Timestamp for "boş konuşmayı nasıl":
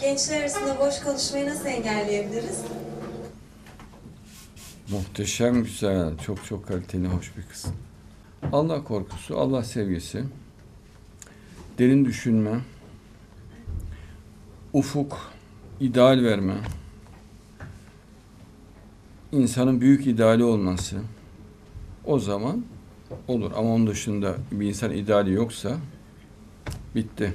0.80-1.66